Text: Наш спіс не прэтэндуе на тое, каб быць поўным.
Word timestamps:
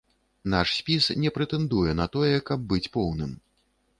Наш 0.53 0.71
спіс 0.77 1.09
не 1.25 1.33
прэтэндуе 1.35 1.93
на 2.01 2.09
тое, 2.15 2.35
каб 2.49 2.65
быць 2.71 2.91
поўным. 2.99 3.37